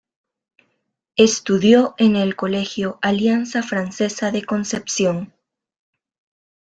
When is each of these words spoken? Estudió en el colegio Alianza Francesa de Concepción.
Estudió 1.15 1.93
en 1.99 2.15
el 2.15 2.35
colegio 2.35 2.97
Alianza 3.03 3.61
Francesa 3.61 4.31
de 4.31 4.43
Concepción. 4.43 5.31